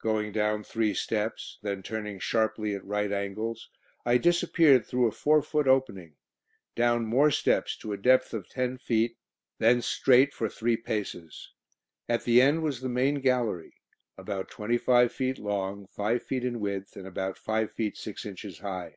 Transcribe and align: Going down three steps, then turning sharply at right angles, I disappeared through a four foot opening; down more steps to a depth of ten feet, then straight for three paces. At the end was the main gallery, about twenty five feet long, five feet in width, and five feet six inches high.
Going 0.00 0.30
down 0.30 0.62
three 0.62 0.94
steps, 0.94 1.58
then 1.60 1.82
turning 1.82 2.20
sharply 2.20 2.72
at 2.72 2.84
right 2.84 3.10
angles, 3.10 3.68
I 4.06 4.16
disappeared 4.16 4.86
through 4.86 5.08
a 5.08 5.10
four 5.10 5.42
foot 5.42 5.66
opening; 5.66 6.14
down 6.76 7.04
more 7.04 7.32
steps 7.32 7.76
to 7.78 7.92
a 7.92 7.96
depth 7.96 8.32
of 8.32 8.48
ten 8.48 8.78
feet, 8.78 9.16
then 9.58 9.82
straight 9.82 10.32
for 10.32 10.48
three 10.48 10.76
paces. 10.76 11.50
At 12.08 12.22
the 12.22 12.40
end 12.40 12.62
was 12.62 12.80
the 12.80 12.88
main 12.88 13.16
gallery, 13.16 13.74
about 14.16 14.50
twenty 14.50 14.78
five 14.78 15.10
feet 15.10 15.40
long, 15.40 15.88
five 15.88 16.22
feet 16.22 16.44
in 16.44 16.60
width, 16.60 16.94
and 16.94 17.36
five 17.36 17.72
feet 17.72 17.96
six 17.96 18.24
inches 18.24 18.60
high. 18.60 18.94